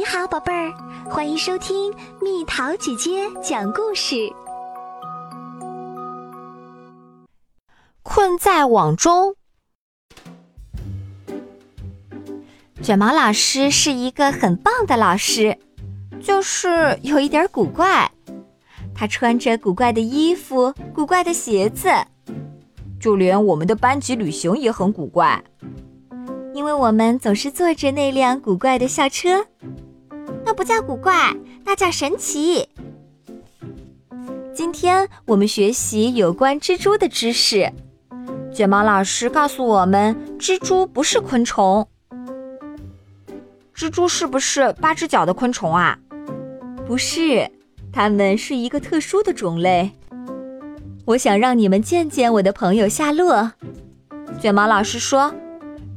[0.00, 0.72] 你好，宝贝儿，
[1.10, 4.32] 欢迎收听蜜桃姐姐讲故事。
[8.02, 9.34] 困在网中，
[12.82, 15.58] 卷毛老师是一个很棒的老师，
[16.22, 18.10] 就是有一点古怪。
[18.94, 21.90] 他穿着古怪的衣服，古怪的鞋子，
[22.98, 25.44] 就连我们的班级旅行也很古怪。
[26.54, 29.44] 因为我们总是坐着那辆古怪的校车，
[30.60, 32.68] 不叫古怪，那叫神奇。
[34.52, 37.72] 今天我们学习有关蜘蛛的知识。
[38.52, 41.88] 卷毛老师告诉我们，蜘蛛不是昆虫。
[43.74, 45.98] 蜘蛛是不是八只脚的昆虫啊？
[46.86, 47.50] 不是，
[47.90, 49.90] 它们是一个特殊的种类。
[51.06, 53.50] 我想让你们见见我的朋友夏洛。
[54.38, 55.34] 卷毛老师说。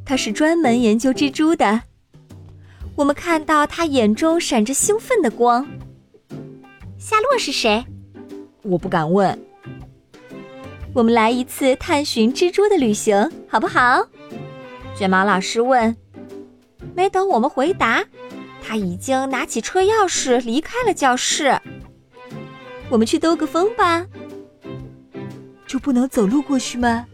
[0.06, 1.82] 他是专门研究蜘蛛的。
[2.96, 5.68] 我们看到他眼中闪着兴奋的光。
[6.98, 7.84] 夏洛是谁？
[8.62, 9.38] 我不敢问。
[10.94, 14.08] 我们来一次探寻蜘蛛的旅行，好不好？
[14.96, 15.96] 卷毛老师问。
[16.96, 18.04] 没等我们回答，
[18.62, 21.60] 他已经拿起车钥匙离开了教室。
[22.90, 24.06] 我们去兜个风吧。
[25.66, 27.08] 就不能走路过去吗？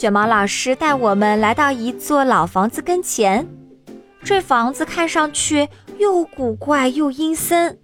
[0.00, 3.46] 卷毛老师带我们来到一座老房子跟前，
[4.24, 7.78] 这房子看上去又古怪又阴森，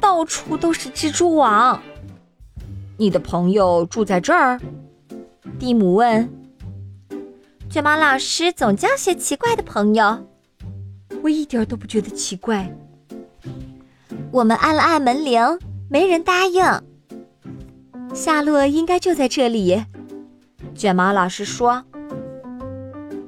[0.00, 1.82] 到处都是蜘蛛网。
[2.96, 4.60] 你的朋友住在这儿？
[5.58, 6.30] 蒂姆问。
[7.68, 10.28] 卷毛老师总交些奇怪的朋友，
[11.24, 12.72] 我一点都不觉得奇怪。
[14.30, 15.42] 我们按了按门铃，
[15.90, 16.64] 没人答应。
[18.14, 19.84] 夏洛应该就在这里。
[20.78, 21.84] 卷毛老师说：“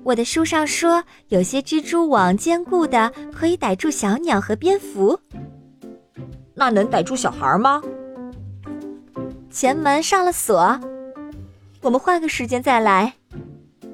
[0.04, 5.18] 我的书上说，有些蜘蛛网坚固的，可以逮住小鸟和蝙蝠。
[6.54, 7.82] 那能逮住小孩吗？”
[9.50, 10.80] 前门上了锁，
[11.82, 13.14] 我们换个时间再来。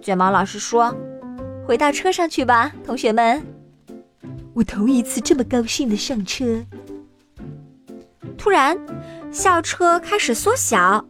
[0.02, 0.94] 卷毛老师说
[1.66, 3.42] ：“回到车上去吧，同学们。”
[4.52, 6.62] 我头一次这么高兴的上车。
[8.36, 8.76] 突然，
[9.32, 11.02] 校车开始缩小。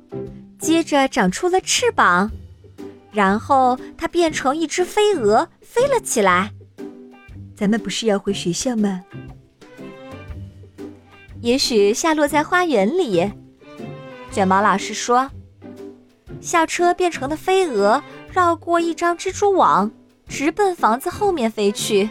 [0.67, 2.29] 接着长出了翅膀，
[3.13, 6.51] 然后它变成一只飞蛾，飞了起来。
[7.55, 9.05] 咱们不是要回学校吗？
[11.41, 13.31] 也许下落在花园里。
[14.33, 15.31] 卷毛老师说
[16.43, 18.03] ：“校车变成的飞蛾
[18.33, 19.93] 绕过一张蜘蛛网，
[20.27, 22.11] 直奔房子后面飞去。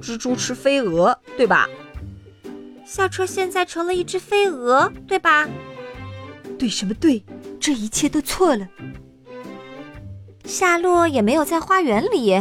[0.00, 1.68] 蜘蛛吃飞蛾，对吧？
[2.86, 5.46] 校车现在成了一只飞蛾，对吧？”
[6.62, 7.24] 对什么对？
[7.58, 8.68] 这一切都错了。
[10.44, 12.40] 夏洛也没有在花园里，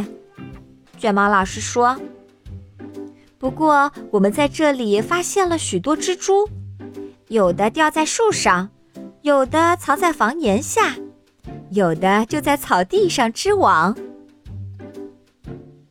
[1.00, 2.00] 卷毛老师说。
[3.40, 6.48] 不过我们在这里发现了许多蜘蛛，
[7.30, 8.70] 有的掉在树上，
[9.24, 10.96] 有的藏在房檐下，
[11.72, 13.98] 有的就在草地上织网。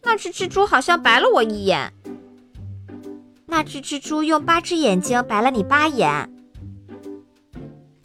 [0.04, 1.92] 那只蜘蛛好像白了我一眼。
[3.46, 6.30] 那只蜘蛛用八只眼睛白了你八眼。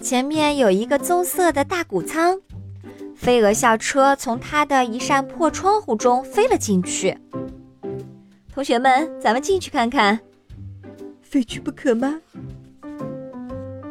[0.05, 2.39] 前面有一个棕色的大谷仓，
[3.15, 7.17] 飞蛾校车从它的一扇破窗户中飞了进去。
[8.53, 10.19] 同学们，咱们进去看看，
[11.23, 12.21] 非去不可吗？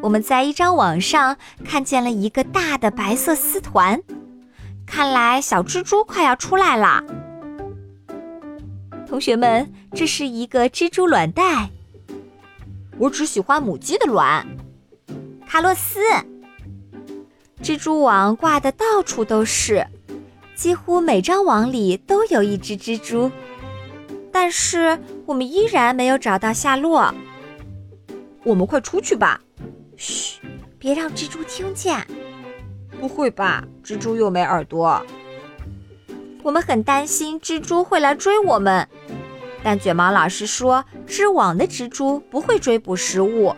[0.00, 4.00] 我们在一张网上看见了一个大的白色丝团，
[4.86, 7.03] 看来小蜘蛛快要出来了。
[9.04, 11.70] 同学们，这是一个蜘蛛卵袋。
[12.98, 14.47] 我只喜欢母鸡的卵。
[15.54, 16.00] 卡洛斯，
[17.62, 19.87] 蜘蛛网挂的到处都是，
[20.56, 23.31] 几乎每张网里都有一只蜘蛛，
[24.32, 27.15] 但是我们依然没有找到夏洛。
[28.42, 29.41] 我们快出去吧！
[29.97, 30.41] 嘘，
[30.76, 32.04] 别让蜘蛛听见。
[32.98, 33.65] 不会吧？
[33.84, 35.00] 蜘蛛又没耳朵。
[36.42, 38.89] 我们很担心蜘蛛会来追我们，
[39.62, 43.54] 但卷毛老师说，织网的蜘蛛不会追捕食物。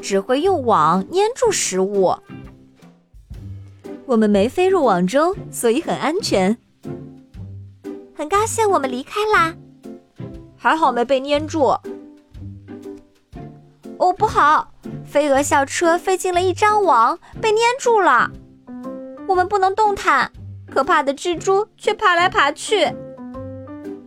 [0.00, 2.14] 只会用网粘住食物。
[4.06, 6.56] 我们没飞入网中，所以很安全。
[8.14, 9.54] 很高兴我们离开啦，
[10.56, 11.74] 还好没被粘住。
[13.98, 14.72] 哦，不好！
[15.04, 18.30] 飞蛾校车飞进了一张网，被粘住了。
[19.28, 20.32] 我们不能动弹，
[20.70, 22.92] 可怕的蜘蛛却爬来爬去。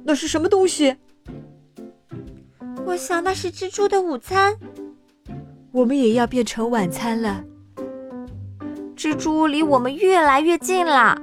[0.04, 0.98] 那是什么东西？
[2.86, 4.58] 我想那是蜘蛛的午餐。
[5.74, 7.44] 我们也要变成晚餐了。
[8.96, 11.20] 蜘蛛离我们越来越近了，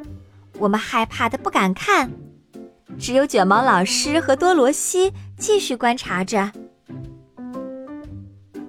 [0.58, 2.10] 我们害怕的不敢看。
[2.98, 6.50] 只有卷毛老师和多罗西继续观察着。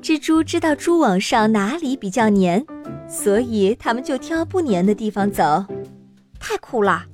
[0.03, 2.63] 蜘蛛知道蛛网上哪里比较粘，
[3.09, 5.65] 所以他们就挑不粘的地方走。
[6.39, 7.05] 太酷了！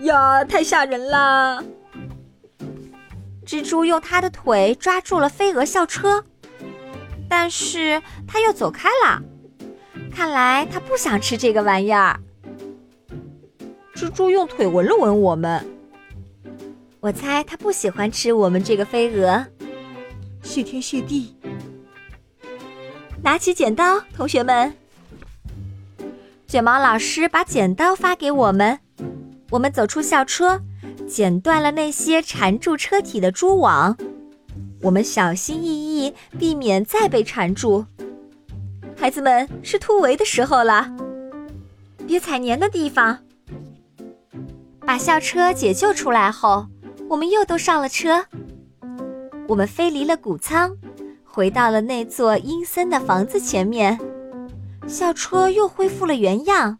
[0.00, 1.64] 呀，太吓人啦！
[3.46, 6.22] 蜘蛛用它的腿抓住了飞蛾校车，
[7.46, 9.22] 但是他又走开了。
[10.12, 12.18] 看来他不想吃这个玩意儿。
[13.94, 15.64] 蜘蛛用腿闻了闻我们，
[16.98, 19.46] 我猜他不喜欢吃我们这个飞蛾。
[20.42, 21.36] 谢天谢地！
[23.22, 24.74] 拿起剪刀，同学们。
[26.48, 28.80] 卷毛老师把剪刀发给我们，
[29.50, 30.60] 我们走出校车，
[31.08, 33.96] 剪断了那些缠住车体的蛛网。
[34.82, 37.84] 我们小心翼翼，避免再被缠住。
[38.96, 40.90] 孩子们，是突围的时候了，
[42.06, 43.18] 别踩黏的地方。
[44.80, 46.66] 把校车解救出来后，
[47.08, 48.24] 我们又都上了车。
[49.48, 50.76] 我们飞离了谷仓。
[51.24, 53.98] 回到了那座阴森的房子前面，
[54.86, 56.78] 校车又恢复了原样。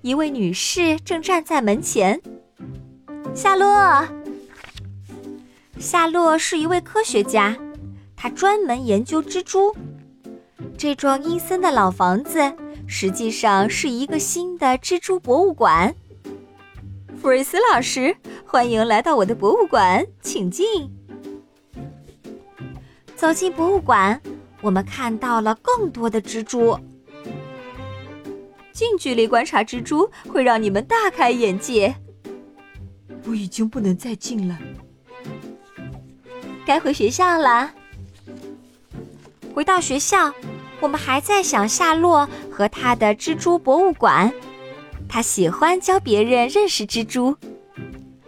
[0.00, 2.20] 一位女士正站在门前。
[3.32, 4.04] 夏洛，
[5.82, 7.58] 夏洛是一位科学家，
[8.14, 9.74] 他专门研究蜘蛛。
[10.78, 12.38] 这幢阴森的老房子
[12.86, 15.92] 实际上是一个新的蜘蛛博物馆。
[17.20, 20.88] 福瑞斯老师，欢迎来到我的博物馆，请进。
[23.16, 24.20] 走进博物馆，
[24.60, 26.78] 我们看到了更多的蜘蛛。
[28.72, 31.92] 近距离观察蜘蛛会让你们大开眼界。
[33.26, 34.56] 我已经不能再近了，
[36.72, 37.70] 该回学校了。
[39.54, 40.32] 回到学校，
[40.80, 44.32] 我们还在想夏洛和他的蜘蛛博物馆。
[45.06, 47.36] 他喜欢教别人认识蜘蛛，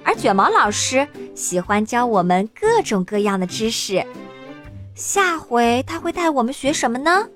[0.03, 4.05] 而卷毛老师喜欢教我们各种各样的知识。
[4.95, 7.27] 下回他会带我们学什么呢？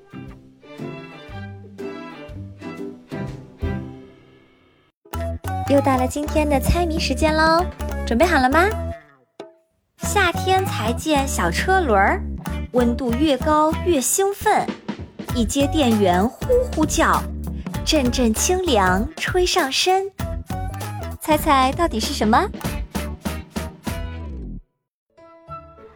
[5.71, 7.65] 又到了今天的猜谜时间喽，
[8.07, 8.69] 准备好了吗？
[9.99, 12.23] 夏天才见小车轮儿，
[12.73, 14.67] 温度越高越兴奋，
[15.35, 17.21] 一接电源呼呼叫，
[17.85, 20.11] 阵阵清凉吹上身。
[21.21, 22.49] 猜猜到底是什么？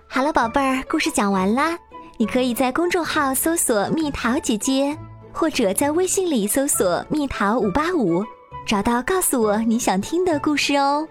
[0.08, 1.78] 好了，宝贝儿，故事讲完啦。
[2.18, 4.96] 你可以在公众号搜索“蜜桃姐姐”，
[5.32, 8.24] 或者在微信里搜索“蜜桃五八五”，
[8.66, 11.06] 找到告诉我你想听的故事哦。